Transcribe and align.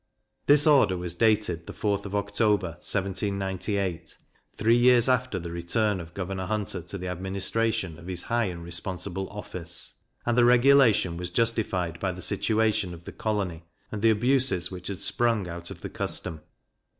This 0.47 0.65
order 0.65 0.97
was 0.97 1.13
dated 1.13 1.67
the 1.67 1.73
4th 1.73 2.07
of 2.07 2.15
October, 2.15 2.69
1798, 2.79 4.17
three 4.57 4.75
years 4.75 5.07
after 5.07 5.37
the 5.37 5.51
return 5.51 5.99
of 5.99 6.15
Governor 6.15 6.47
Hunter 6.47 6.81
to 6.81 6.97
the 6.97 7.07
administration 7.07 7.99
of 7.99 8.07
his 8.07 8.23
high 8.23 8.45
and 8.45 8.63
responsible 8.63 9.29
office; 9.29 9.93
and 10.25 10.35
the 10.35 10.43
regulation 10.43 11.17
was 11.17 11.29
justified 11.29 11.99
by 11.99 12.11
the 12.11 12.19
situation 12.19 12.95
of 12.95 13.03
the 13.03 13.11
colony, 13.11 13.63
and 13.91 14.01
the 14.01 14.09
abuses 14.09 14.71
which 14.71 14.87
had 14.87 14.97
sprung 14.97 15.47
out 15.47 15.69
of 15.69 15.81
the 15.81 15.89
custom. 15.91 16.41